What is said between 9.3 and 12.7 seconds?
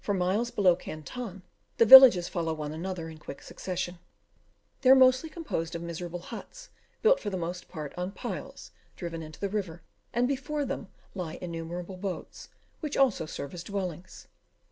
the river, and before them lie innumerable boats,